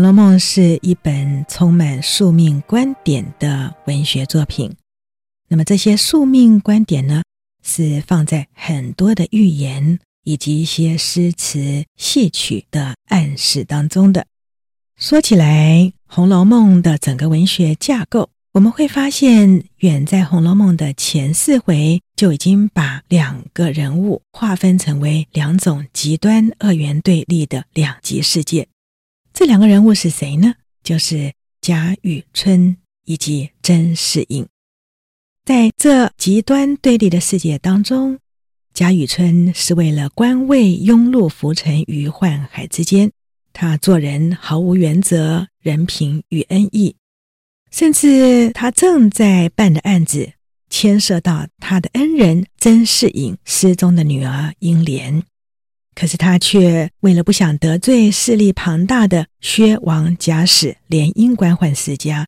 [0.00, 4.74] 红楼梦》是一本充满宿命观点的文学作品。
[5.46, 7.22] 那么这些宿命观点呢，
[7.62, 14.24] 是放在很多的寓言以及一些诗词戏曲的暗示当中的。
[14.96, 28.66] 说起来，《红楼梦》的整个文学架构，我们会发现，远在《红楼梦》的前四回就已经把两个人物划分成为两种极端二元对立的两极世界。
[29.40, 30.52] 这两个人物是谁呢？
[30.84, 32.76] 就是贾雨村
[33.06, 34.46] 以及甄士隐。
[35.46, 38.18] 在这极端对立的世界当中，
[38.74, 43.12] 贾雨村是为了官位庸碌浮沉于宦海之间，
[43.54, 46.96] 他做人毫无原则，人品与恩义，
[47.70, 50.34] 甚至他正在办的案子
[50.68, 55.22] 牵涉到他的恩人甄士隐失踪的女儿英莲。
[56.00, 62.26] 可是他却为了不想得罪势力庞大的薛王贾史联姻官宦世家，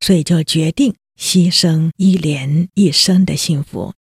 [0.00, 3.94] 所以就决定牺牲英莲一生的幸福。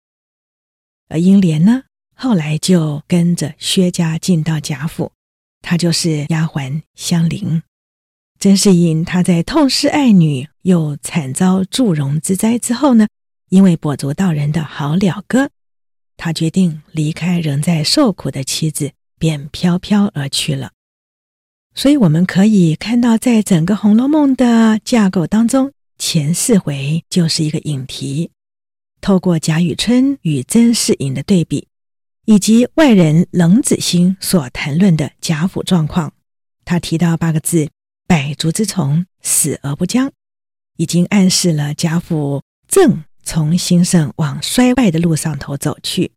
[1.07, 1.83] 而英莲呢，
[2.15, 5.11] 后来就跟着薛家进到贾府，
[5.61, 7.61] 她就是丫鬟香菱。
[8.39, 13.07] 甄士隐他在痛失爱女又惨遭祝融之灾之后呢，
[13.49, 15.51] 因为跛足道人的好了哥，
[16.17, 18.93] 他决定离开仍在受苦的妻子。
[19.21, 20.71] 便飘飘而去了。
[21.75, 28.31] 所以我们可以看到，在整个《红楼梦》的架构当中，前四回就是一个引题。
[28.99, 31.67] 透过贾雨村与甄士隐的对比，
[32.25, 36.13] 以及外人冷子兴所谈论的贾府状况，
[36.65, 37.69] 他提到八个字
[38.07, 40.11] ：“百足之虫，死而不僵”，
[40.77, 46.11] 已经暗示了贾府正从兴盛往衰败的路上头走去。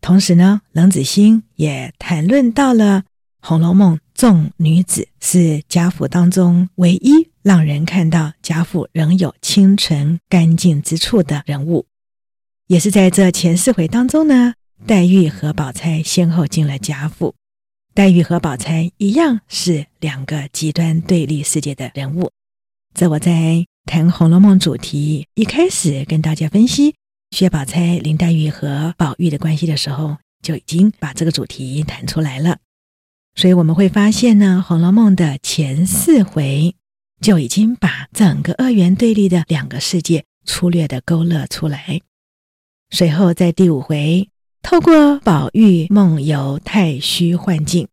[0.00, 3.02] 同时呢，冷子兴也谈论到了
[3.40, 11.86] 《红楼梦》众女子是贾府当中唯一让人看到贾府仍有清纯干净之处的人物，
[12.66, 14.54] 也是在这前四回当中呢，
[14.86, 17.34] 黛玉和宝钗先后进了贾府，
[17.94, 22.30] 黛玉和宝钗一样是两个极端对立世界的人物。
[22.94, 26.94] 这我在谈《红楼梦》主题一开始跟大家分析。
[27.30, 32.58] 薛宝钗、林黛玉和宝玉的关系的时候，就已经把这个主题谈出来了。
[33.34, 36.74] 所以我们会发现呢，《红楼梦》的前四回
[37.20, 42.00] 就已经把整个二元对立的两个世界粗略地勾勒出来。
[42.90, 44.28] 随后在第五回，
[44.62, 47.86] 透过宝玉梦游太虚幻境，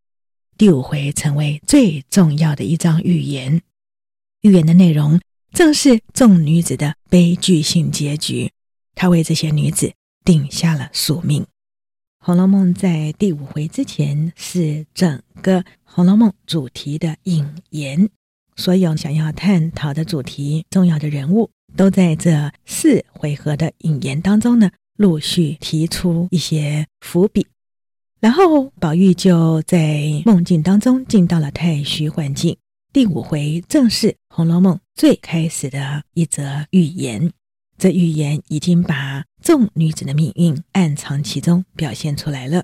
[0.58, 3.62] 第五回成为最重要的一章寓言。
[4.42, 5.20] 寓言的内容
[5.54, 8.52] 正是众女子的悲剧性结局。
[8.96, 11.44] 他为这些女子定下了宿命。
[12.18, 18.10] 《红楼梦》在第五回之前是整个《红楼梦》主题的引言，
[18.56, 27.46] 所有想要探讨的主题、重要的人物，都在这四回合的引言当中呢，陆续提出一些伏笔。
[28.20, 32.58] 然后宝玉就在梦境当中进到了太虚幻境。
[32.92, 37.32] 第五回正是《红楼梦》最开始的一则寓言。
[37.78, 42.64] 这预言已经把众女子的命运暗藏其中，表现出来了。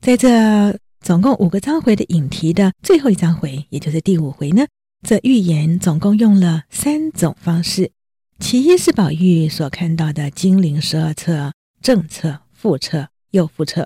[0.00, 4.66] 在这总共五个章回的引题的最后一章回，也就是第五回呢，
[5.06, 7.92] 这预言总共用了三种方式：
[8.38, 13.84] 其一是宝玉所看到的金陵十二册，正册、副册、又副册；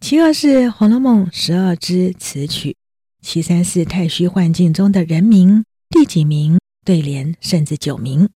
[0.00, 2.74] 其二是《红楼梦》十二支词曲；
[3.20, 8.28] 其三是太虚幻境中的人名、第几名、对联，甚至九名。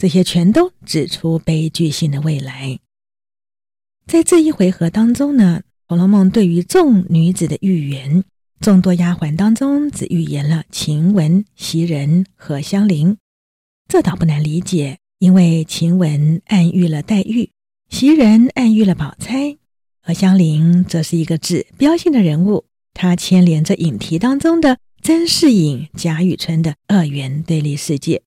[0.00, 2.78] 这些全都指出悲剧性的未来。
[4.06, 8.24] 在这一回合当中呢，《红楼梦》对于众女子的预言，
[8.60, 13.18] 众多丫鬟当中只预言了晴雯、袭人和香菱。
[13.88, 17.50] 这倒不难理解，因为晴雯暗喻了黛玉，
[17.90, 19.58] 袭人暗喻了宝钗，
[20.04, 22.64] 而香菱则是一个指标性的人物，
[22.94, 28.22] 她牵连着引题当中的甄士隐、贾雨村的二元对立世界。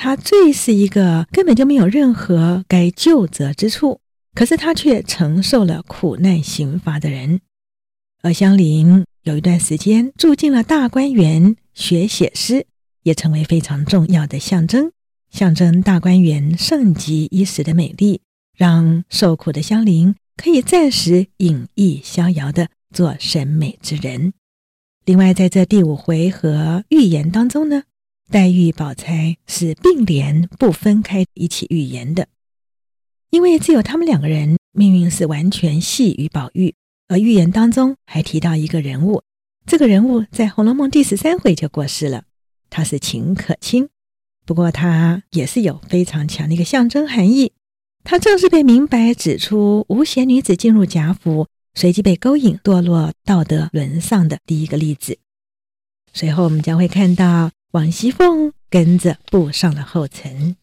[0.00, 3.98] 他最是一个根本就没有任何该救责之处，
[4.32, 7.40] 可是他却承受了苦难刑罚的人。
[8.22, 12.64] 而香菱有一段时间住进了大观园学写诗，
[13.02, 14.92] 也成为非常重要的象征，
[15.30, 18.20] 象征大观园盛极一时的美丽，
[18.56, 24.32] 让受苦的香菱可以暂时隐逸逍遥地做审美之人。
[25.04, 27.82] 另外，在这第五回合预言当中呢。
[28.30, 32.28] 黛玉、宝钗是并联不分开一起预言的，
[33.30, 36.74] 因为只有他们两个人命运是完全系于宝玉。
[37.08, 39.22] 而预言当中还提到一个人物，
[39.64, 42.24] 这个人物在《红楼梦》第十三回就过世了，
[42.68, 43.88] 他是秦可卿。
[44.44, 47.52] 不过他也是有非常强的一个象征含义，
[48.04, 55.18] 他正是被明白指出无贤女子进入贾府，随即被勾引堕落道德沦丧的第一个例子。
[56.12, 60.56] 随后我们将会看到王熙凤跟着步上了后尘，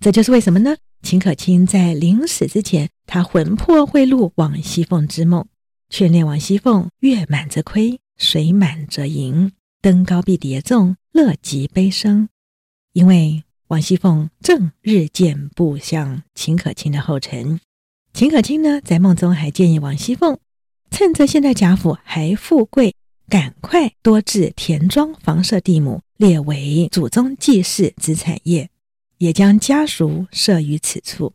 [0.00, 0.74] 这就是为什么呢？
[1.00, 5.46] 秦可卿在临死之前，他魂魄会入王熙凤之梦，
[5.88, 12.28] 劝念王熙凤月满则亏，水满则盈，登高必跌重，乐极悲生。
[12.92, 17.60] 因为王熙凤正日渐步向秦可卿的后尘，
[18.12, 20.36] 秦可卿呢，在梦中还建议王熙凤，
[20.90, 22.96] 趁着现在贾府还富贵，
[23.28, 28.70] 赶快多置田庄房舍地亩，列为祖宗祭祀之产业，
[29.18, 31.32] 也将家塾设于此处。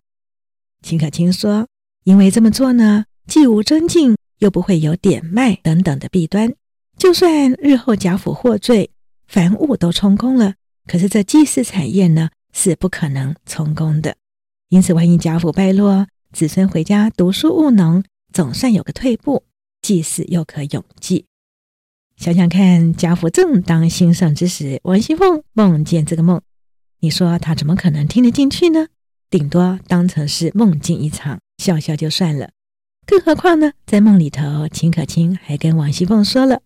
[0.81, 1.67] 秦可卿说
[2.05, 6.55] ：“因为这么做呢，既无争竞，又不会有点卖等等的弊端。
[6.97, 8.89] 就算日后贾府获罪，
[9.27, 10.53] 凡物都充公了。”
[10.87, 14.15] 可是这祭祀产业呢，是不可能充公的，
[14.69, 18.01] 因此万一贾府败落，子孙回家读书务农，
[18.31, 19.43] 总算有个退步，
[19.81, 21.26] 祭祀又可永继。
[22.17, 26.41] 想想看，贾府正当兴盛之时，王熙凤梦见这个梦，
[26.99, 28.87] 你说她怎么可能听得进去呢？
[29.29, 32.49] 顶多当成是梦境一场，笑笑就算了。
[33.05, 36.61] 更何况呢，在梦里头，秦可卿还跟王熙凤说了，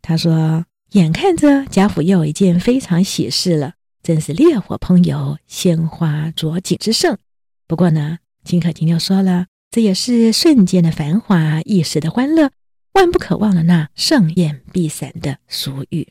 [0.00, 0.64] 他说。
[0.92, 7.18] 眼看着贾府又一件非常喜事了，真是烈火烹油、鲜花着锦之盛。
[7.66, 12.52] 不过呢，秦可卿又说了，这也是瞬间的繁华，一时的欢乐，
[12.92, 16.08] 万不可忘了那盛宴必散的俗语。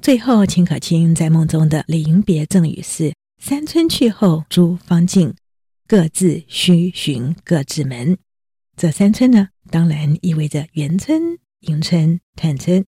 [0.00, 5.34] 最后，秦可卿在梦中的临别赠语是：“三春去后诸芳尽，
[5.86, 8.18] 各自须寻各自门。”
[8.76, 12.84] 这三春呢，当然意味着元春、迎春、探春。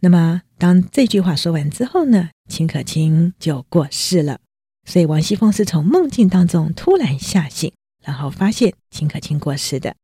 [0.00, 4.40] 那么，当这句话说完之后呢，秦可卿就过世了。
[4.84, 9.94] 所以，王熙凤是从梦境当中突然吓醒，然后发现秦可卿过世的。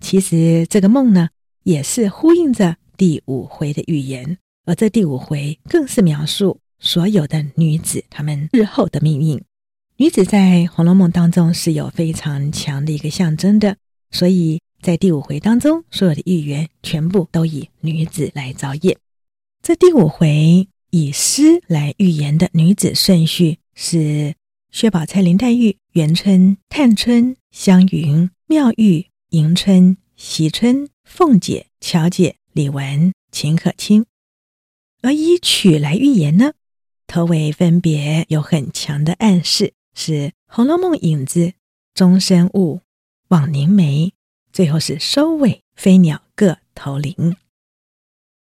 [0.00, 1.30] 其实，这个梦呢，
[1.64, 9.42] 也是呼应着第五回的预言，而这第五回更是描述所有的女子她们日后的命运。
[9.96, 13.76] 女子在《红楼梦》当中是有非常强的一个象征的，
[14.10, 14.60] 所以。
[14.80, 18.96] 在第五回当中，所有的预言全部都以女子来着眼。
[19.60, 24.36] 这第五回以诗来预言的女子顺序是：
[24.70, 34.06] 薛宝钗、林黛玉、元春、探春、湘云、妙玉、迎春、惜春、凤姐、巧姐、李纨、秦可卿。
[35.02, 36.54] 而以曲来预言呢，
[37.06, 40.12] 头尾分别有很强的暗示，是
[40.46, 41.52] 《红楼梦》影子、
[41.92, 42.80] 终身误、
[43.28, 44.14] 枉凝眉。
[44.50, 47.36] 最后是收尾，飞鸟各投林。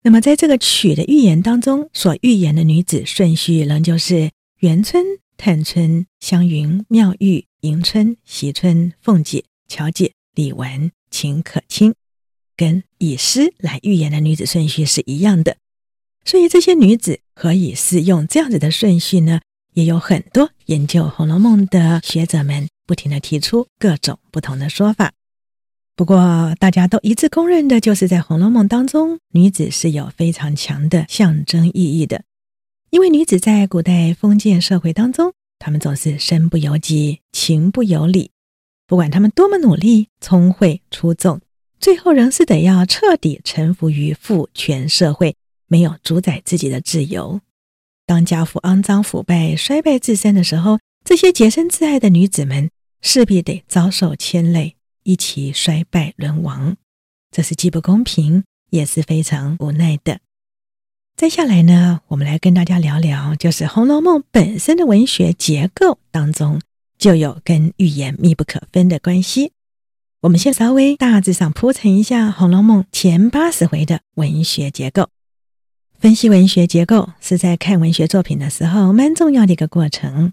[0.01, 4.31] 那么，在这个曲的预言当中，所预言的女子顺序仍旧是
[4.61, 5.05] 元春、
[5.37, 11.93] 探春、湘云、妙玉、迎春、惜春、凤姐、巧姐、李纨、秦可卿，
[12.55, 15.57] 跟以诗来预言的女子顺序是一样的。
[16.23, 19.41] 所以，这些女子何以是用这样子的顺序呢？
[19.73, 25.13] 也有很多研究《红楼梦》的学者们不停地提出各种不同的说法。
[25.95, 32.23] 不过，大家都一致公认的，就是在《红楼梦》当中，女子是有非常强的象征意义的。
[32.89, 38.31] 因为女子在古代封建社会当中，她们总是身不由己、情不由理，
[38.91, 41.39] 不管他们多么努力、聪慧出众，
[41.79, 47.39] 最后仍是得要彻底臣服于父权社会，没有主宰自己的自由。
[48.05, 52.69] 当家父肮脏腐败、衰败至深的时候，这些洁身自爱的女子们
[52.99, 54.75] 势必得遭受牵累。
[55.03, 56.75] 一起衰败沦亡，
[57.31, 60.19] 这是既不公平，也是非常无奈的。
[61.15, 66.59] 再下来呢，我们来跟大家聊聊，就是《红楼梦》本身的文学结构当中，
[67.01, 69.53] 就有跟预言密不可分的关系。
[70.21, 75.09] 我们先稍微大致上铺陈一下《红楼梦》前八十回的文学结构。
[75.99, 80.31] 分析文学结构是在看文学作品的时候蛮重要的一个过程，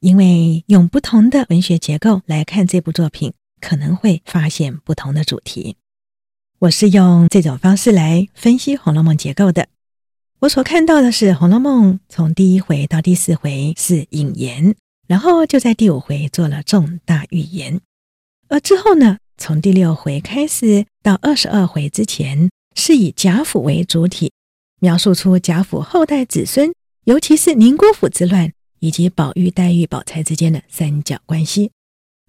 [0.00, 3.32] 因为用不同的文学结构来看这部作品。
[3.60, 5.74] 可能会发现不同的主题。
[6.60, 9.66] 我是用这种方式来分析《红楼梦》结构的。
[10.38, 14.76] 我所看到的是，《红楼梦》从第一回到第四回是引言，
[15.08, 17.80] 然后就在第五回做了重大预言。
[18.48, 24.30] 而之后呢，从第六回开始到二十二回之前，是以贾府为主体，
[24.80, 26.72] 描述出贾府后代子孙，
[27.04, 31.70] 尤其是宁国府之乱以及宝玉、黛玉、宝钗之间的三角关系。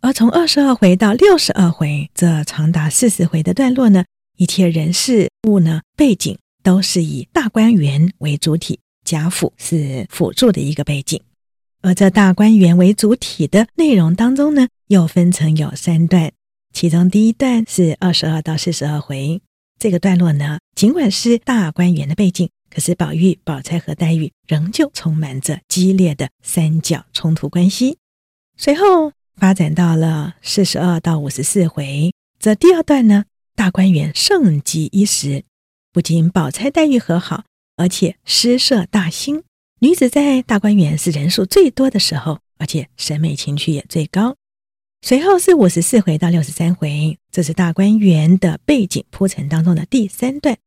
[0.02, 4.06] 而从二十二回到六十二回，这长达四十回的段落呢，
[4.38, 11.22] 一切人事物呢，背景都是以大观园为主体，贾府是辅助的一个背景。
[11.82, 16.32] 而这大观园为主体的内容当中呢，又分成有三段，
[16.74, 19.42] 其中第一段是二十二到四十二回。
[19.80, 27.98] 这个段落呢，尽管是大观园的背景，可是宝玉、宝钗和黛玉仍旧充满着激烈的三角冲突关系。
[28.58, 33.24] 随后发展到了四十二到五十四回，这第二段呢，
[33.56, 35.46] 大观园盛极一时，
[35.94, 37.46] 不仅宝钗黛玉和好，
[37.78, 39.44] 而且诗社大兴。
[39.82, 44.36] 女子在大观园是人数最多的时候，而且审美情趣也最高。
[45.02, 50.58] 随后是五十四回到六十三回，这是大观园的背景铺陈当中的第三段。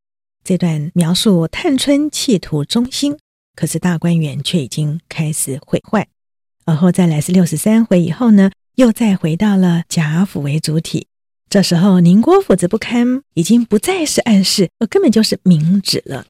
[0.42, 3.18] 这段描述探春企图中心，
[3.54, 6.08] 可是大观园却已经开始毁坏。
[6.64, 11.06] 而后再来是六十三回以后呢，又再回到了贾府为主体。
[11.50, 16.24] 这时候宁国府子不堪，已经不再是暗示，而根本就是明指了。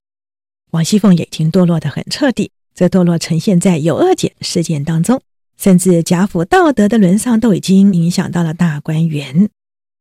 [0.72, 2.50] 王熙凤也已经堕落得很彻底。
[2.74, 5.20] 这堕落呈现在有二姐事件当中，
[5.58, 9.50] 甚至贾府道德的沦丧都已经影响到了大观园。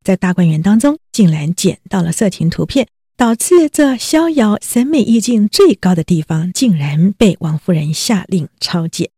[0.03, 2.87] 在大观园当中，竟然捡到了色情图片，
[3.17, 9.09] 导致这逍遥审美意境最高的地方，竟然被王夫人下令抄检。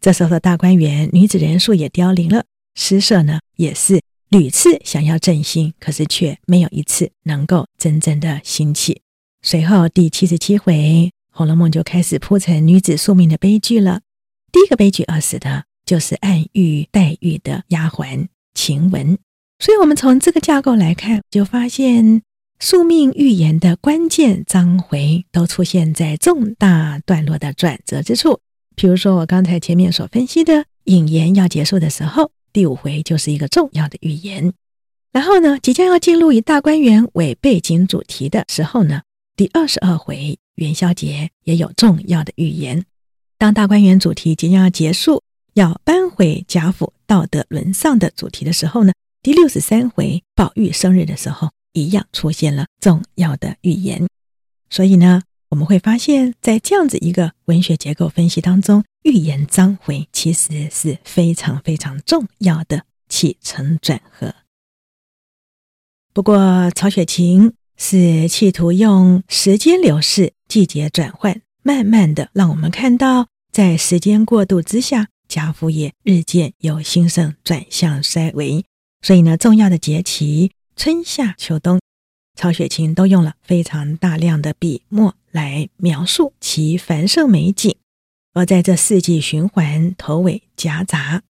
[0.00, 2.44] 这时候的大观园女子人数也凋零了，
[2.74, 9.02] 诗社呢也是屡次想要振兴，可是却没有一次能够真正的兴起。
[9.42, 10.72] 随后第七十七回。
[11.36, 14.02] 《红楼梦》就开始铺陈女子宿命的悲剧了。
[14.52, 19.18] 第一个悲剧而死的，就是暗喻黛玉的丫鬟晴雯。
[19.58, 22.22] 所以，我们从这个架构来看，就发现
[22.60, 28.38] 宿命预言的关键章回都出现在重大段落的转折之处。
[28.76, 34.52] 比如说，我刚才前面所分析的引言要结束的时候，第五回就是一个重要的预言。
[35.10, 39.02] 然后呢，即将要进入以大观园为背景主题的时候呢，
[39.34, 40.38] 第二十二回。
[40.56, 42.84] 元宵节也有重要的预言。
[43.38, 45.22] 当大观园主题即将要结束，
[45.54, 48.92] 要搬回贾府道德沦丧的主题的时候呢，
[49.22, 54.06] 第六十三回宝玉生日的时候，一样出现了重要的预言。
[54.70, 64.34] 所以呢，我们会发现，在这样子一个文学结构分析当中，预言章回其实是非常非常重要的起承转合。
[66.12, 70.32] 不过，曹雪芹是企图用时间流逝。
[70.54, 78.64] 季节转换，慢慢的让我们看到，在时间过渡之下，贾府也日渐由兴盛转向衰微。
[79.02, 81.80] 所以呢，重要的节气春夏秋冬，
[82.38, 87.74] 曹雪芹都用了非常大量的笔墨来描述其繁盛美景。
[88.32, 91.22] 而在这四季循环、头尾夹杂，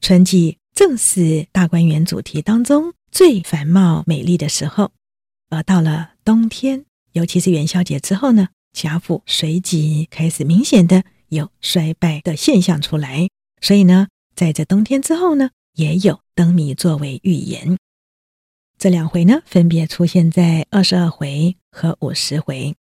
[0.00, 4.92] 春季正是大观园主题当中最繁茂美丽的时候，
[5.48, 6.84] 而到了冬天，
[7.14, 13.28] 尤其是元宵节之后呢，贾府随即开始明显的有衰败的现象出来，
[13.60, 17.76] 所以呢，在这冬天之后呢，也有灯谜作为预言。
[18.78, 22.74] 这两回呢，分别出现在二十二回和五十回。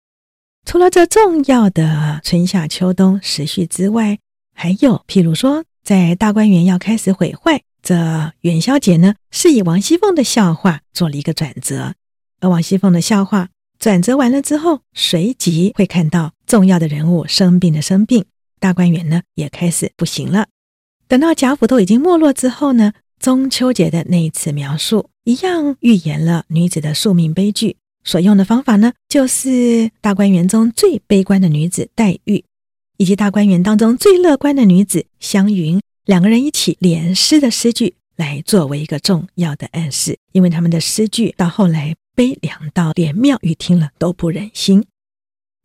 [0.65, 4.19] 除了这重要的春夏秋冬时序之外，
[4.55, 11.95] 还有譬如说，在大观园要开始毁坏，这元宵节呢，是以王熙凤的笑话做了一个转折，
[12.41, 13.49] 而王熙凤的笑话。
[13.79, 18.25] 转折完了之后，随即会看到重要的人物生病的生病，
[18.59, 20.49] 大观园呢也开始不行了。
[21.07, 27.77] 等到贾府都已经没落之后呢，中秋节的那一次描述一样预言了女子的宿命悲剧。
[28.03, 32.45] 所用的方法呢，就是大观园中最悲观的女子黛玉，
[32.97, 41.95] 以及大观园当中最乐观的女子湘云，两个人一起联诗的诗句来作为一个重要的暗示，因为他们的诗句到后来。
[42.19, 44.85] 悲凉到连妙玉听了都不忍心。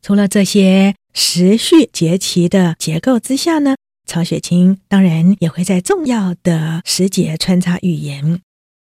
[0.00, 3.74] 除了这些时序节气的结构之下呢，
[4.06, 8.40] 曹雪芹当然也会在重要的时节穿插寓言。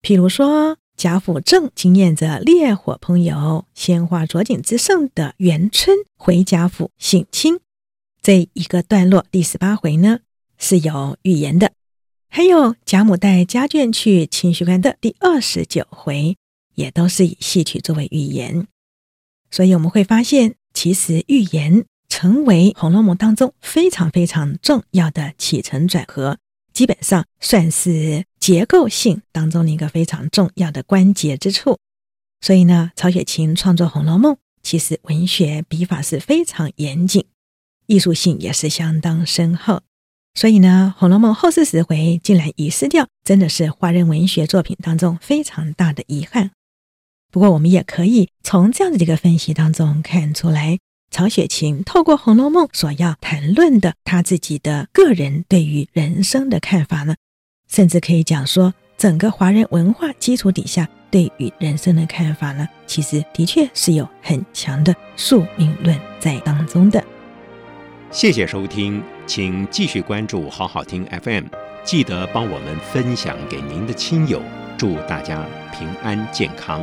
[0.03, 7.60] 譬如说，贾府正经验着烈火烹油、鲜花着锦之盛的元春回贾府省亲
[8.22, 10.19] 这一个段落，第十八回呢
[10.60, 11.72] 是有预言的。
[12.29, 16.38] 还有贾母带家眷去清虚观的第二十九回。
[16.75, 18.67] 也都是以戏曲作为预言，
[19.50, 26.38] 所以我们会发现，其实预言成为《红楼梦》当中非常非常重要的起承转合，
[26.74, 31.77] 基本上算是结构性当中的一个非常重要的关节之处。
[32.41, 37.25] 所以呢，曹雪芹创作《红楼梦》，其实文学笔法是非常严谨，
[37.88, 39.82] 艺术性也是相当深厚。
[40.38, 46.51] 所以呢，《红楼梦》后四十回竟然遗失掉，真的是华人文学作品当中非常大的遗憾。
[47.36, 50.80] 不过，我们也可以从这样的一个分析当中看出来，
[51.12, 57.15] 曹雪芹透过《红楼梦》所要谈论的他自己的个人对于人生的看法呢，
[57.70, 67.04] 甚至可以讲说，整个华人文化基础底下对于人生的看法呢，其实的确是有很强的宿命论在当中的。
[68.12, 71.48] 谢谢收听，请继续关注好好听 FM，
[71.84, 74.42] 记得帮我们分享给您的亲友，
[74.77, 75.46] 祝大家
[75.77, 76.82] 平安健康。